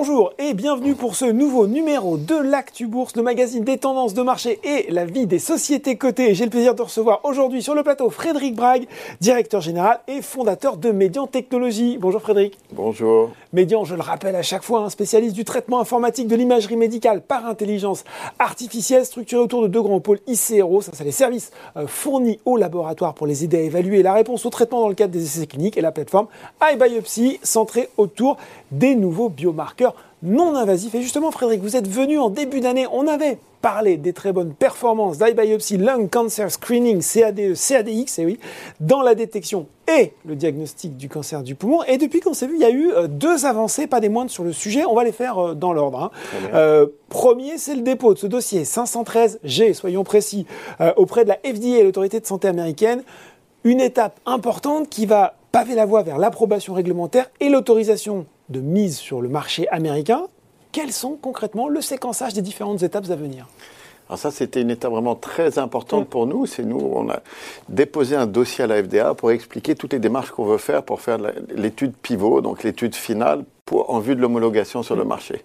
[0.00, 4.22] Bonjour et bienvenue pour ce nouveau numéro de l'Actu Bourse, le magazine des tendances de
[4.22, 6.36] marché et la vie des sociétés cotées.
[6.36, 8.86] J'ai le plaisir de recevoir aujourd'hui sur le plateau Frédéric Brague,
[9.20, 11.98] directeur général et fondateur de Médian Technologies.
[11.98, 12.56] Bonjour Frédéric.
[12.70, 13.30] Bonjour.
[13.52, 17.20] Médian, je le rappelle à chaque fois, un spécialiste du traitement informatique de l'imagerie médicale
[17.20, 18.04] par intelligence
[18.38, 22.56] artificielle, structuré autour de deux grands pôles ICRO, ça c'est les services euh, fournis aux
[22.56, 25.48] laboratoires pour les aider à évaluer la réponse au traitement dans le cadre des essais
[25.48, 26.28] cliniques et la plateforme
[26.62, 28.36] iBiopsy centrée autour
[28.70, 29.87] des nouveaux biomarqueurs
[30.22, 30.94] non invasif.
[30.94, 34.54] Et justement, Frédéric, vous êtes venu en début d'année, on avait parlé des très bonnes
[34.54, 38.38] performances d'iBiopsy Lung Cancer Screening CADE, CADX, et eh oui,
[38.80, 41.82] dans la détection et le diagnostic du cancer du poumon.
[41.84, 44.30] Et depuis qu'on s'est vu, il y a eu euh, deux avancées, pas des moindres,
[44.30, 44.84] sur le sujet.
[44.84, 46.02] On va les faire euh, dans l'ordre.
[46.02, 46.10] Hein.
[46.54, 50.46] Euh, premier, c'est le dépôt de ce dossier 513G, soyons précis,
[50.96, 53.02] auprès de la FDA, l'autorité de santé américaine.
[53.64, 58.96] Une étape importante qui va paver la voie vers l'approbation réglementaire et l'autorisation de mise
[58.96, 60.22] sur le marché américain.
[60.72, 63.46] Quels sont concrètement le séquençage des différentes étapes à venir
[64.08, 66.08] alors ça, c'était une étape vraiment très importante mm.
[66.08, 66.46] pour nous.
[66.46, 67.20] C'est nous, on a
[67.68, 71.02] déposé un dossier à la FDA pour expliquer toutes les démarches qu'on veut faire pour
[71.02, 71.18] faire
[71.54, 75.08] l'étude pivot, donc l'étude finale pour, en vue de l'homologation sur le mm.
[75.08, 75.44] marché.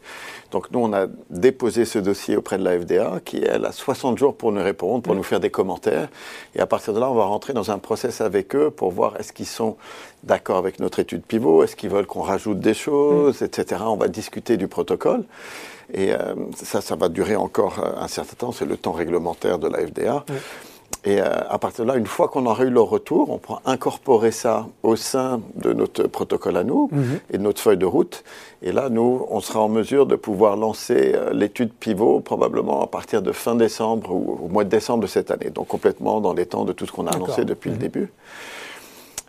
[0.51, 4.17] Donc nous, on a déposé ce dossier auprès de la FDA, qui elle a 60
[4.17, 5.17] jours pour nous répondre, pour mm.
[5.17, 6.07] nous faire des commentaires.
[6.55, 9.17] Et à partir de là, on va rentrer dans un process avec eux pour voir
[9.19, 9.75] est-ce qu'ils sont
[10.23, 13.81] d'accord avec notre étude pivot, est-ce qu'ils veulent qu'on rajoute des choses, etc.
[13.85, 15.25] On va discuter du protocole.
[15.93, 19.59] Et euh, ça, ça va durer encore euh, un certain temps, c'est le temps réglementaire
[19.59, 20.23] de la FDA.
[21.05, 23.61] Et euh, à partir de là, une fois qu'on aura eu leur retour, on pourra
[23.65, 27.19] incorporer ça au sein de notre protocole à nous mhm.
[27.31, 28.23] et de notre feuille de route.
[28.61, 33.21] Et là, nous, on sera en mesure de pouvoir lancer l'étude pivot probablement à partir
[33.21, 35.49] de fin décembre ou au mois de décembre de cette année.
[35.49, 37.81] Donc complètement dans les temps de tout ce qu'on a annoncé depuis le mhm.
[37.81, 38.09] début.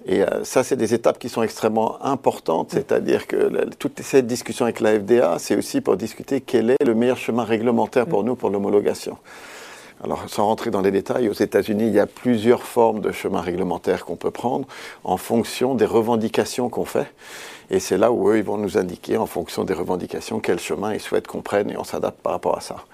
[0.06, 4.66] Et euh, ça, c'est des étapes qui sont extrêmement importantes, c'est-à-dire que toute cette discussion
[4.66, 8.34] avec la FDA, c'est aussi pour discuter quel est le meilleur chemin réglementaire pour nous
[8.36, 9.16] pour l'homologation.
[10.04, 13.40] Alors, sans rentrer dans les détails, aux États-Unis, il y a plusieurs formes de chemins
[13.40, 14.66] réglementaires qu'on peut prendre
[15.02, 17.06] en fonction des revendications qu'on fait.
[17.70, 20.92] Et c'est là où eux, ils vont nous indiquer, en fonction des revendications, quel chemin
[20.92, 22.84] ils souhaitent qu'on prenne et on s'adapte par rapport à ça.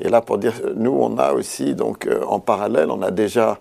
[0.00, 3.60] Et là, pour dire, nous, on a aussi, donc, euh, en parallèle, on a déjà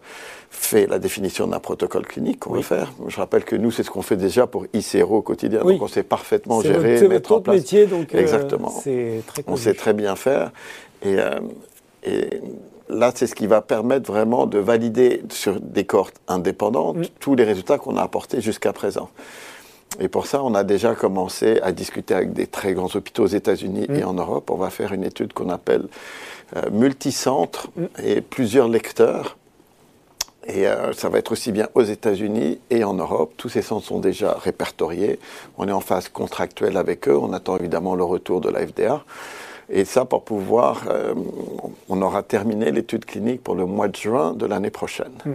[0.49, 2.93] fait la définition d'un protocole clinique qu'on veut faire.
[3.09, 5.59] Je rappelle que nous, c'est ce qu'on fait déjà pour ICRO au quotidien.
[5.59, 7.57] Donc, on sait parfaitement gérer, votre, mettre en place.
[7.57, 8.73] métier, donc euh, Exactement.
[9.27, 10.51] très On sait très bien faire.
[11.03, 11.39] Et, euh,
[12.03, 12.41] et
[12.89, 17.05] là, c'est ce qui va permettre vraiment de valider sur des cohortes indépendantes mm.
[17.19, 19.09] tous les résultats qu'on a apportés jusqu'à présent.
[19.99, 23.27] Et pour ça, on a déjà commencé à discuter avec des très grands hôpitaux aux
[23.27, 23.95] États-Unis mm.
[23.95, 24.49] et en Europe.
[24.49, 25.87] On va faire une étude qu'on appelle
[26.55, 27.85] euh, multicentre mm.
[28.03, 29.37] et plusieurs lecteurs
[30.47, 33.33] et euh, ça va être aussi bien aux États-Unis et en Europe.
[33.37, 35.19] Tous ces centres sont déjà répertoriés.
[35.57, 37.17] On est en phase contractuelle avec eux.
[37.17, 39.03] On attend évidemment le retour de la FDA.
[39.71, 41.13] Et ça, pour pouvoir, euh,
[41.87, 45.13] on aura terminé l'étude clinique pour le mois de juin de l'année prochaine.
[45.25, 45.33] Hmm.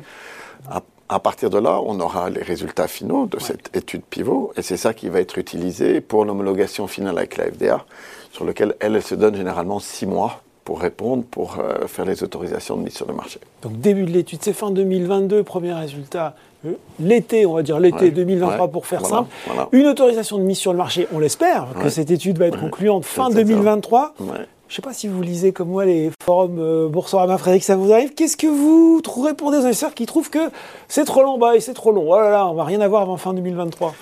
[1.09, 4.77] À, partir de là, on aura les résultats finaux de cette étude pivot, et c'est
[4.77, 7.87] ça qui va être utilisé pour l'homologation finale avec la FDA,
[8.33, 12.25] sur lequel elle, elle se donne généralement six mois pour répondre, pour euh, faire les
[12.25, 13.38] autorisations de mise sur le marché.
[13.62, 16.34] Donc début de l'étude, c'est fin 2022, premier résultat.
[16.66, 19.31] Euh, l'été, on va dire l'été 2023 pour faire simple.
[19.71, 23.05] Une autorisation de mise sur le marché, on l'espère, que cette étude va être concluante
[23.05, 24.15] fin 2023.
[24.19, 24.37] Je ne
[24.75, 28.15] sais pas si vous lisez comme moi les forums euh, Boursorama, Frédéric, ça vous arrive?
[28.15, 30.50] Qu'est-ce que vous répondez aux investisseurs qui trouvent que
[30.88, 33.03] c'est trop long bah, et c'est trop long Oh là là, on va rien avoir
[33.03, 33.94] avant fin 2023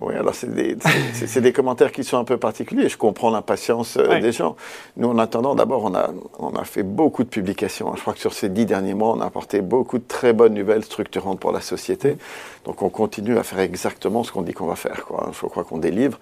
[0.00, 0.76] oui, alors c'est des,
[1.40, 2.88] des, commentaires qui sont un peu particuliers.
[2.88, 4.56] Je comprends l'impatience euh, des gens.
[4.96, 7.94] Nous, en attendant, d'abord, on a, on a fait beaucoup de publications.
[7.94, 10.54] Je crois que sur ces dix derniers mois, on a apporté beaucoup de très bonnes
[10.54, 12.16] nouvelles structurantes pour la société.
[12.64, 15.04] Donc, on continue à faire exactement ce qu'on dit qu'on va faire.
[15.04, 15.30] Quoi.
[15.32, 16.18] Je crois qu'on délivre.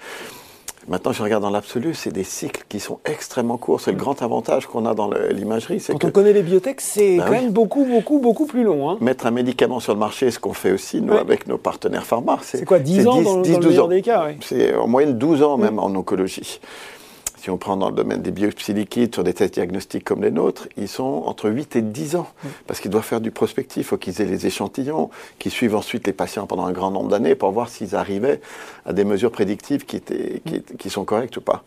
[0.88, 3.80] Maintenant, je regarde dans l'absolu, c'est des cycles qui sont extrêmement courts.
[3.80, 5.82] C'est le grand avantage qu'on a dans l'imagerie.
[5.86, 8.90] Quand on connaît les biotech, c'est ben quand même beaucoup, beaucoup, beaucoup plus long.
[8.90, 8.98] Hein.
[9.00, 12.38] Mettre un médicament sur le marché, ce qu'on fait aussi, nous, avec nos partenaires pharma.
[12.42, 15.16] C'est quoi, 10 ans 10, dans, 10, dans le meilleur des cas C'est en moyenne
[15.18, 16.60] 12 ans même en oncologie
[17.42, 20.30] si on prend dans le domaine des biopsies liquides sur des tests diagnostiques comme les
[20.30, 22.28] nôtres, ils sont entre 8 et 10 ans.
[22.68, 25.10] Parce qu'ils doivent faire du prospectif, il faut qu'ils aient les échantillons,
[25.40, 28.40] qu'ils suivent ensuite les patients pendant un grand nombre d'années pour voir s'ils arrivaient
[28.86, 30.40] à des mesures prédictives qui, étaient,
[30.78, 31.64] qui sont correctes ou pas.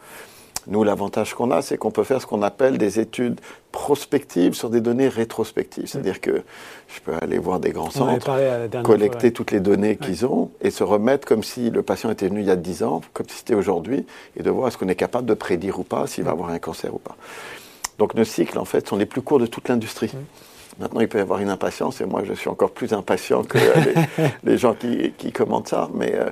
[0.68, 3.40] Nous, l'avantage qu'on a, c'est qu'on peut faire ce qu'on appelle des études
[3.72, 5.88] prospectives sur des données rétrospectives.
[5.88, 6.44] C'est-à-dire que
[6.88, 8.32] je peux aller voir des grands centres,
[8.84, 12.42] collecter toutes les données qu'ils ont et se remettre comme si le patient était venu
[12.42, 14.06] il y a 10 ans, comme si c'était aujourd'hui,
[14.38, 16.60] et de voir est-ce qu'on est capable de prédire ou pas s'il va avoir un
[16.60, 17.16] cancer ou pas.
[17.98, 20.12] Donc nos cycles, en fait, sont les plus courts de toute l'industrie.
[20.78, 23.58] Maintenant, il peut y avoir une impatience, et moi, je suis encore plus impatient que
[24.44, 25.90] les, gens qui, qui, commentent ça.
[25.94, 26.30] Mais euh,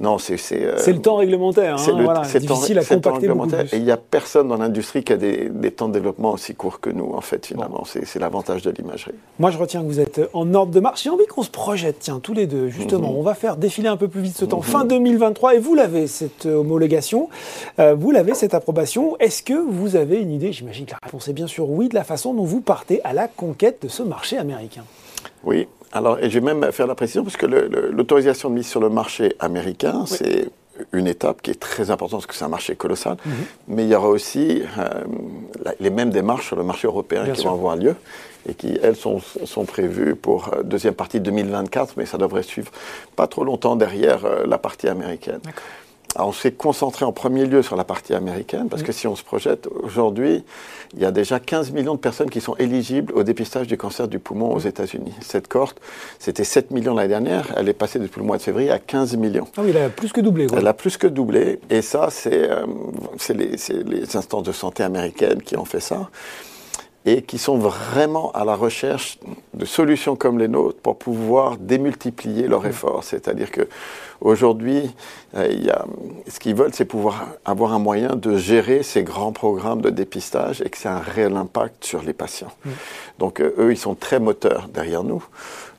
[0.00, 0.36] non, c'est.
[0.36, 1.78] C'est euh, le temps réglementaire.
[1.78, 3.28] C'est hein, difficile à compacter.
[3.72, 6.56] Et il n'y a personne dans l'industrie qui a des, des, temps de développement aussi
[6.56, 7.84] courts que nous, en fait, finalement.
[7.84, 9.14] C'est l'avantage de l'imagerie.
[9.38, 11.04] Moi, je retiens que vous êtes en ordre de marche.
[11.04, 13.12] J'ai envie qu'on se projette, tiens, tous les deux, justement.
[13.12, 13.18] Mhm.
[13.18, 14.58] On va faire défiler un peu plus vite ce temps.
[14.58, 14.64] Mhm.
[14.64, 17.28] Fin 2023, et vous l'avez, cette homologation,
[17.78, 19.16] euh, vous l'avez, cette approbation.
[19.20, 21.94] Est-ce que vous avez une idée J'imagine que la réponse est bien sûr oui, de
[21.94, 24.84] la façon dont vous partez à la conquête de ce marché américain.
[25.44, 28.80] Oui, alors, et je vais même faire la précision, parce que l'autorisation de mise sur
[28.80, 30.50] le marché américain, c'est
[30.92, 33.32] une étape qui est très importante, parce que c'est un marché colossal, mhm.
[33.68, 34.88] mais il y aura aussi euh,
[35.78, 37.94] les mêmes démarches sur le marché européen qui vont avoir lieu,
[38.48, 42.70] et qui, elles, sont, sont prévues pour euh, deuxième partie 2024, mais ça devrait suivre
[43.16, 45.40] pas trop longtemps derrière euh, la partie américaine.
[46.16, 49.16] Alors on s'est concentré en premier lieu sur la partie américaine, parce que si on
[49.16, 50.44] se projette, aujourd'hui,
[50.94, 54.06] il y a déjà 15 millions de personnes qui sont éligibles au dépistage du cancer
[54.06, 55.12] du poumon aux États-Unis.
[55.20, 55.80] Cette cohorte,
[56.20, 59.16] c'était 7 millions l'année dernière, elle est passée depuis le mois de février à 15
[59.16, 59.48] millions.
[59.56, 60.46] Ah oui, elle a plus que doublé.
[60.56, 62.64] Elle a plus que doublé, et ça, c'est euh,
[63.30, 66.10] les, les instances de santé américaines qui ont fait ça
[67.06, 69.18] et qui sont vraiment à la recherche
[69.52, 73.04] de solutions comme les nôtres pour pouvoir démultiplier leur effort.
[73.04, 73.68] C'est-à-dire que
[74.22, 74.90] aujourd'hui,
[75.36, 75.68] euh,
[76.26, 80.62] ce qu'ils veulent, c'est pouvoir avoir un moyen de gérer ces grands programmes de dépistage
[80.62, 82.52] et que c'est un réel impact sur les patients.
[82.64, 82.70] Mm.
[83.18, 85.22] Donc euh, eux, ils sont très moteurs derrière nous.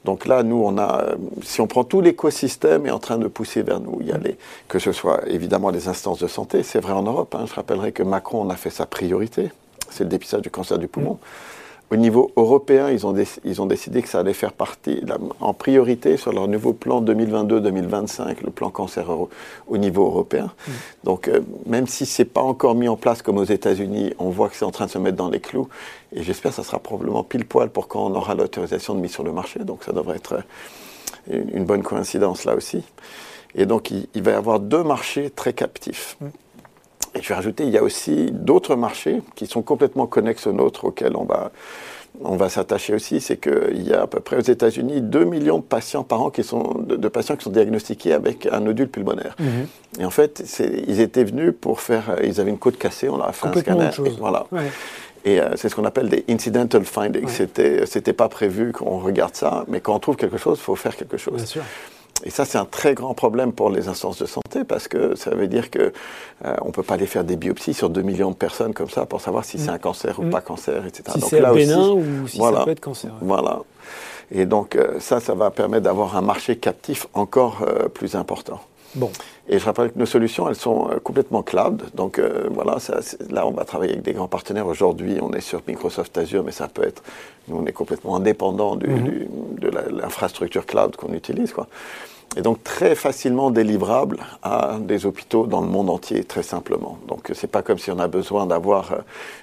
[0.04, 3.28] Donc là, nous, on a, euh, si on prend tout l'écosystème est en train de
[3.28, 4.38] pousser vers nous, il y a les,
[4.68, 7.34] que ce soit évidemment les instances de santé, c'est vrai en Europe.
[7.34, 7.46] Hein.
[7.48, 9.50] je rappellerai que Macron en a fait sa priorité
[9.90, 11.20] c'est le dépistage du cancer du poumon.
[11.92, 15.04] Au niveau européen, ils ont, ils ont décidé que ça allait faire partie
[15.40, 19.06] en priorité sur leur nouveau plan 2022-2025, le plan cancer
[19.68, 20.46] au niveau européen.
[20.46, 20.72] Mm.
[21.04, 24.50] Donc, euh, même si c'est pas encore mis en place comme aux États-Unis, on voit
[24.50, 25.70] que c'est en train de se mettre dans les clous.
[26.12, 29.12] Et j'espère que ça sera probablement pile poil pour quand on aura l'autorisation de mise
[29.12, 29.60] sur le marché.
[29.60, 30.40] Donc, ça devrait être
[31.32, 32.84] euh, une, bonne coïncidence là aussi.
[33.54, 36.18] Et donc, il, va y avoir deux marchés très captifs.
[36.20, 36.26] Mm.
[37.16, 40.54] Et je vais rajouter, il y a aussi d'autres marchés qui sont complètement connexes aux
[40.54, 41.52] nôtres, auxquels on va,
[42.22, 43.22] on va s'attacher aussi.
[43.22, 46.30] C'est qu'il y a à peu près aux États-Unis 2 millions de patients par an
[46.30, 49.36] qui sont, de, patients qui sont diagnostiqués avec un nodule pulmonaire.
[49.40, 49.68] Mhm.
[50.02, 50.44] Et en fait,
[50.88, 53.54] ils étaient venus pour faire, ils avaient une côte cassée, on leur a fait un
[53.54, 53.90] scanner.
[54.06, 54.46] Et voilà.
[55.24, 57.28] Et euh, c'est ce qu'on appelle des incidental findings.
[57.28, 60.76] C'était, c'était pas prévu qu'on regarde ça, mais quand on trouve quelque chose, il faut
[60.76, 61.38] faire quelque chose.
[61.38, 61.64] Bien sûr.
[62.26, 65.32] Et ça, c'est un très grand problème pour les instances de santé parce que ça
[65.32, 65.94] veut dire que
[66.44, 69.06] euh, on peut pas aller faire des biopsies sur 2 millions de personnes comme ça
[69.06, 70.30] pour savoir si c'est un cancer ou mm.
[70.32, 71.04] pas cancer, etc.
[71.14, 73.12] Si c'est bénin ou si ça peut être cancer.
[73.22, 73.62] Voilà.
[74.32, 78.60] Et donc euh, ça, ça va permettre d'avoir un marché captif encore euh, plus important.
[78.96, 79.12] Bon.
[79.48, 81.84] Et je rappelle que nos solutions, elles sont euh, complètement cloud.
[81.94, 83.00] Donc euh, voilà, ça,
[83.30, 84.66] là, on va travailler avec des grands partenaires.
[84.68, 87.04] Aujourd'hui, on est sur Microsoft Azure, mais ça peut être,
[87.48, 89.28] nous, on est complètement indépendant du, mhm.
[89.60, 91.52] de l'infrastructure cloud qu'on utilise.
[91.52, 91.68] Quoi.
[92.36, 96.98] Et donc très facilement délivrable à des hôpitaux dans le monde entier, très simplement.
[97.08, 98.98] Donc c'est pas comme si on a besoin d'avoir euh,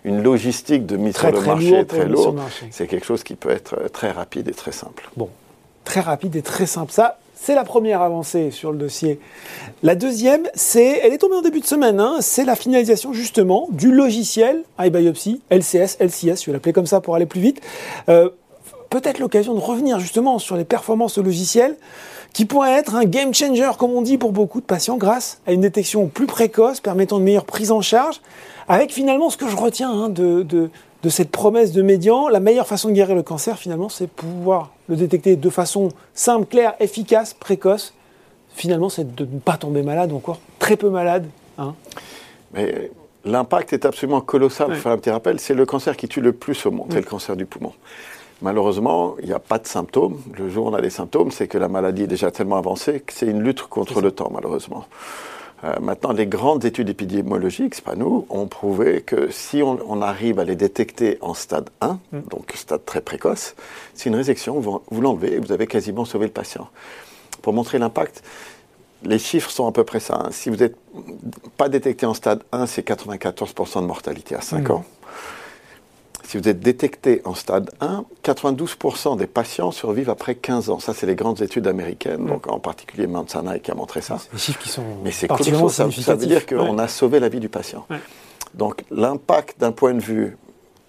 [0.04, 2.40] une logistique de mise sur le marché très lourde.
[2.70, 5.08] C'est quelque chose qui peut être très rapide et très simple.
[5.16, 5.30] Bon,
[5.84, 6.92] très rapide et très simple.
[6.92, 9.18] Ça, c'est la première avancée sur le dossier.
[9.82, 13.66] La deuxième, c'est, elle est tombée en début de semaine, hein, c'est la finalisation justement
[13.72, 17.60] du logiciel iBiopsy, LCS, LCS, je vais l'appeler comme ça pour aller plus vite.
[18.08, 18.30] Euh,
[18.90, 21.76] peut-être l'occasion de revenir justement sur les performances au logiciel
[22.32, 25.52] qui pourrait être un game changer, comme on dit, pour beaucoup de patients, grâce à
[25.52, 28.20] une détection plus précoce, permettant une meilleure prise en charge,
[28.68, 30.42] avec finalement ce que je retiens hein, de,
[31.02, 34.70] de cette promesse de médian, la meilleure façon de guérir le cancer, finalement, c'est pouvoir
[34.88, 37.94] le détecter de façon simple, claire, efficace, précoce.
[38.54, 41.26] Finalement, c'est de ne pas tomber malade, ou encore très peu malade.
[41.58, 41.74] Hein.
[42.54, 42.90] Mais
[43.24, 44.74] l'impact est absolument colossal.
[44.76, 47.06] Faire un petit rappel, c'est le cancer qui tue le plus au monde, c'est le
[47.06, 47.72] cancer du poumon.
[48.42, 50.20] Malheureusement, il n'y a pas de symptômes.
[50.36, 53.00] Le jour où on a des symptômes, c'est que la maladie est déjà tellement avancée
[53.00, 54.84] que c'est une lutte contre le temps, malheureusement.
[55.64, 60.40] Euh, maintenant, les grandes études épidémiologiques, c'est pas nous, ont prouvé que si on, arrive
[60.40, 62.20] à les détecter en stade 1, mm.
[62.30, 63.54] donc stade très précoce,
[63.94, 66.68] c'est une résection, vous, vous l'enlevez et vous avez quasiment sauvé le patient.
[67.42, 68.24] Pour montrer l'impact,
[69.04, 70.16] les chiffres sont à peu près ça.
[70.16, 70.28] Hein.
[70.32, 70.76] Si vous n'êtes
[71.56, 74.72] pas détecté en stade 1, c'est 94% de mortalité à 5 mm.
[74.72, 74.84] ans.
[76.32, 80.78] Si vous êtes détecté en stade 1, 92% des patients survivent après 15 ans.
[80.78, 84.16] Ça, c'est les grandes études américaines, donc en particulier Mount Sinai qui a montré ça.
[84.16, 85.28] C'est des chiffres qui sont Mais c'est
[85.68, 87.86] ça, ça veut dire qu'on a sauvé la vie du patient.
[88.54, 90.38] Donc l'impact d'un point de vue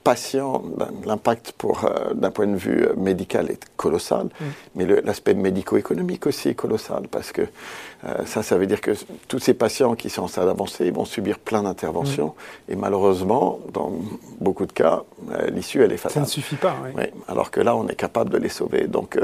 [0.03, 0.61] patient,
[1.05, 4.45] l'impact pour euh, d'un point de vue euh, médical est colossal, mm.
[4.75, 8.91] mais l'aspect médico-économique aussi est colossal parce que euh, ça, ça veut dire que
[9.27, 12.35] tous ces patients qui sont en stade avancé vont subir plein d'interventions
[12.67, 12.71] mm.
[12.73, 13.93] et malheureusement, dans
[14.41, 15.03] beaucoup de cas,
[15.51, 16.13] l'issue elle est fatale.
[16.13, 16.75] Ça ne suffit pas.
[16.95, 17.03] Oui.
[17.27, 18.87] alors que là, on est capable de les sauver.
[18.87, 19.17] Donc,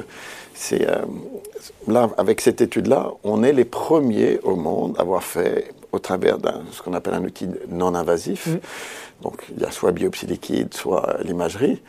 [0.53, 0.87] c'est
[1.87, 6.37] là avec cette étude-là, on est les premiers au monde à avoir fait au travers
[6.37, 8.49] de ce qu'on appelle un outil non invasif.
[9.21, 11.81] Donc il y a soit biopsie liquide, soit l'imagerie,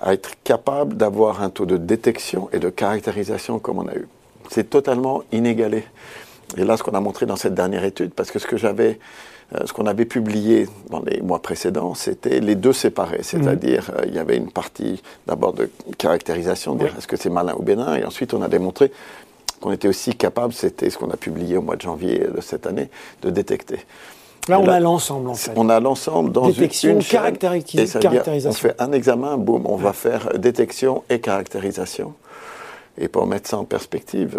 [0.00, 4.08] à être capable d'avoir un taux de détection et de caractérisation comme on a eu.
[4.50, 5.84] C'est totalement inégalé.
[6.56, 8.98] Et là, ce qu'on a montré dans cette dernière étude, parce que ce que j'avais,
[9.54, 13.20] euh, ce qu'on avait publié dans les mois précédents, c'était les deux séparés.
[13.20, 13.22] Mm.
[13.22, 17.54] C'est-à-dire, euh, il y avait une partie d'abord de caractérisation, dire est-ce que c'est malin
[17.56, 18.92] ou bénin, et ensuite on a démontré
[19.62, 22.66] qu'on était aussi capable, c'était ce qu'on a publié au mois de janvier de cette
[22.66, 22.90] année,
[23.22, 23.78] de détecter.
[24.48, 25.52] Là, on a l'ensemble, en fait.
[25.54, 28.00] On a l'ensemble dans détection, une, caractérisation.
[28.50, 32.12] on fait un examen, boum, on va faire détection et caractérisation.
[32.98, 34.36] Et pour mettre ça en perspective,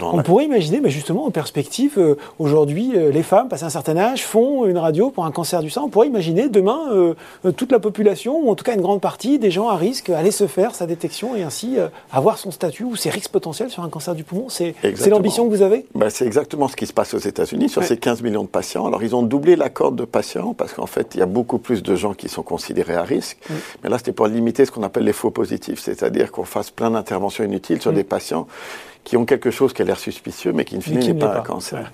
[0.00, 3.96] on pourrait imaginer, mais justement, en perspective, euh, aujourd'hui, euh, les femmes, passées un certain
[3.96, 5.82] âge, font une radio pour un cancer du sein.
[5.82, 7.14] On pourrait imaginer demain, euh,
[7.56, 10.30] toute la population, ou en tout cas une grande partie des gens à risque, aller
[10.30, 11.76] se faire sa détection et ainsi
[12.12, 14.46] avoir son statut ou ses risques potentiels sur un cancer du poumon.
[14.48, 14.74] C'est
[15.08, 15.86] l'ambition que vous avez?
[15.94, 18.86] Ben, C'est exactement ce qui se passe aux États-Unis sur ces 15 millions de patients.
[18.86, 21.58] Alors, ils ont doublé la corde de patients parce qu'en fait, il y a beaucoup
[21.58, 23.38] plus de gens qui sont considérés à risque.
[23.82, 26.90] Mais là, c'était pour limiter ce qu'on appelle les faux positifs, c'est-à-dire qu'on fasse plein
[26.90, 28.46] d'interventions inutiles sur des patients
[29.04, 31.42] qui ont quelque chose qui a l'air suspicieux, mais qui, ne finit n'est pas, un
[31.42, 31.92] cancer.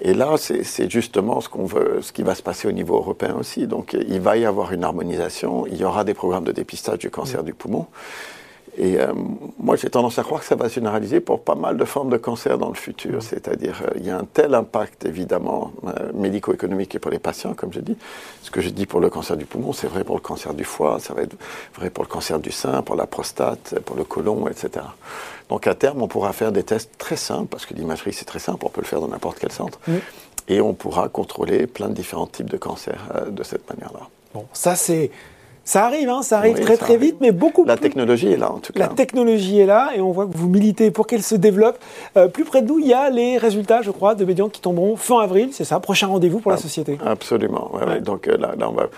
[0.00, 3.36] Et là, c'est justement ce qu'on veut, ce qui va se passer au niveau européen
[3.38, 3.66] aussi.
[3.66, 5.66] Donc, il va y avoir une harmonisation.
[5.66, 7.86] Il y aura des programmes de dépistage du cancer du poumon.
[8.76, 9.12] Et euh,
[9.58, 12.10] moi, j'ai tendance à croire que ça va se généraliser pour pas mal de formes
[12.10, 13.22] de cancer dans le futur.
[13.22, 17.54] C'est-à-dire, euh, il y a un tel impact, évidemment, euh, médico-économique et pour les patients,
[17.54, 17.96] comme je dis.
[18.42, 20.64] Ce que je dis pour le cancer du poumon, c'est vrai pour le cancer du
[20.64, 21.36] foie, ça va être
[21.76, 24.86] vrai pour le cancer du sein, pour la prostate, pour le côlon, etc.
[25.48, 28.40] Donc, à terme, on pourra faire des tests très simples, parce que l'imagerie, c'est très
[28.40, 29.78] simple, on peut le faire dans n'importe quel centre.
[30.48, 33.00] Et on pourra contrôler plein de différents types de cancers
[33.30, 34.08] de cette manière-là.
[34.34, 35.10] Bon, ça, c'est
[35.64, 38.58] ça arrive, hein, ça arrive très très vite, mais beaucoup La technologie est là en
[38.58, 38.80] tout cas.
[38.80, 41.78] La technologie est là et on voit que vous militez pour qu'elle se développe.
[42.16, 44.60] Euh, plus près de nous, il y a les résultats, je crois, de Médian qui
[44.60, 46.98] tomberont fin avril, c'est ça, prochain rendez-vous pour la société.
[47.04, 47.70] Absolument,
[48.02, 48.88] donc euh, là, on va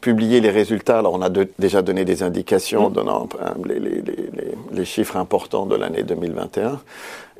[0.00, 0.98] publier les résultats.
[0.98, 2.92] Alors on a déjà donné des indications mmh.
[2.92, 4.02] donnant euh, les, les,
[4.72, 6.80] les, chiffres importants de l'année 2021.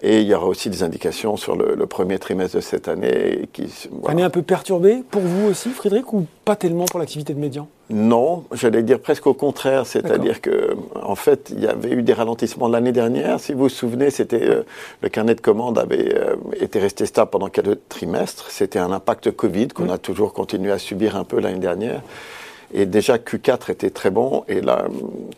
[0.02, 3.48] Et il y aura aussi des indications sur le, premier trimestre de cette année.
[3.52, 3.72] Qui,
[4.06, 7.66] Année un peu perturbée pour vous aussi, Frédéric, ou pas tellement pour l'activité de Médian
[7.88, 9.86] Non, j'allais dire presque au contraire.
[9.86, 13.40] C'est-à-dire que, en fait, il y avait eu des ralentissements l'année dernière.
[13.40, 14.62] Si vous vous souvenez, c'était euh,
[15.00, 18.50] le carnet de commandes avait euh, été resté stable pendant quelques trimestres.
[18.50, 22.02] C'était un impact Covid qu'on a toujours continué à subir un peu l'année dernière.
[22.74, 24.86] Et déjà Q4 était très bon et là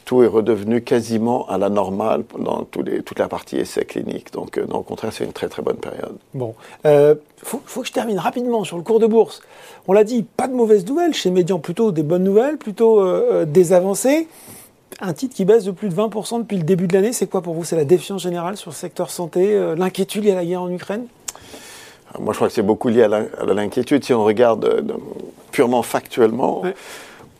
[0.04, 4.32] tout est redevenu quasiment à la normale dans toute la partie essai clinique.
[4.32, 6.16] Donc euh, au contraire c'est une très très bonne période.
[6.32, 6.54] Bon,
[6.86, 9.42] euh, faut, faut, que je termine rapidement sur le cours de bourse.
[9.86, 13.44] On l'a dit, pas de mauvaises nouvelles chez Médian, plutôt des bonnes nouvelles, plutôt euh,
[13.44, 14.26] des avancées.
[15.00, 17.40] Un titre qui baisse de plus de 20% depuis le début de l'année, c'est quoi
[17.42, 17.62] pour vous?
[17.62, 21.06] C'est la défiance générale sur le secteur santé, l'inquiétude liée à la guerre en Ukraine?
[22.18, 23.08] Moi, je crois que c'est beaucoup lié à
[23.54, 24.02] l'inquiétude.
[24.02, 24.82] Si on regarde
[25.52, 26.62] purement factuellement,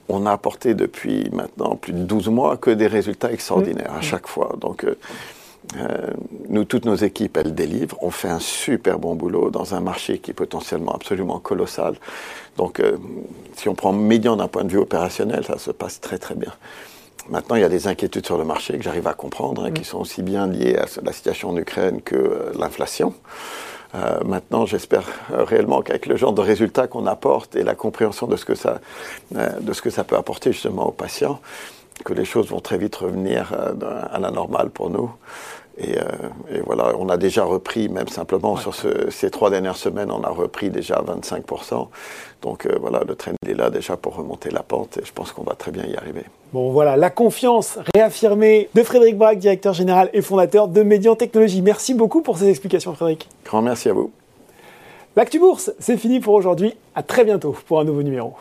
[0.08, 4.26] on a apporté depuis maintenant plus de 12 mois que des résultats extraordinaires à chaque
[4.26, 4.56] fois.
[4.60, 4.96] Donc, euh,
[5.76, 6.08] euh,
[6.48, 7.98] nous, toutes nos équipes, elles délivrent.
[8.00, 11.94] On fait un super bon boulot dans un marché qui est potentiellement absolument colossal.
[12.56, 12.96] Donc, euh,
[13.54, 16.52] si on prend médian d'un point de vue opérationnel, ça se passe très très bien.
[17.28, 19.84] Maintenant, il y a des inquiétudes sur le marché que j'arrive à comprendre, hein, qui
[19.84, 23.12] sont aussi bien liées à la situation en Ukraine que l'inflation.
[23.94, 28.36] Euh, maintenant, j'espère réellement qu'avec le genre de résultats qu'on apporte et la compréhension de
[28.36, 28.80] ce que ça,
[29.36, 31.40] euh, de ce que ça peut apporter justement aux patients,
[32.04, 33.52] que les choses vont très vite revenir
[34.10, 35.10] à la normale pour nous.
[35.80, 40.10] Et, et, voilà, on a déjà repris, même simplement sur ce, ces trois dernières semaines,
[40.10, 41.86] on a repris déjà 25%.
[42.42, 45.44] Donc voilà, le train est là déjà pour remonter la pente et je pense qu'on
[45.44, 46.24] va très bien y arriver.
[46.52, 51.62] Bon voilà, la confiance réaffirmée de Frédéric Braque, directeur général et fondateur de Médian Technologies.
[51.62, 53.28] Merci beaucoup pour ces explications Frédéric.
[53.44, 54.10] Grand merci à vous.
[55.14, 56.74] L'actu bourse, c'est fini pour aujourd'hui.
[56.94, 58.34] À très bientôt pour un nouveau numéro.